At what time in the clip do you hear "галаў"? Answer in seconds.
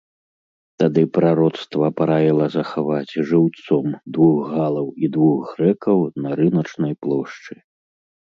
4.55-4.87